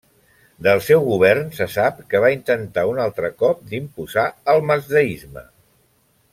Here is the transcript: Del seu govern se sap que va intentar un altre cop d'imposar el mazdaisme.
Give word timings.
Del 0.67 0.79
seu 0.85 1.03
govern 1.09 1.51
se 1.57 1.67
sap 1.73 1.99
que 2.13 2.23
va 2.25 2.33
intentar 2.37 2.87
un 2.95 3.03
altre 3.05 3.31
cop 3.45 3.63
d'imposar 3.75 4.27
el 4.55 4.67
mazdaisme. 4.73 5.49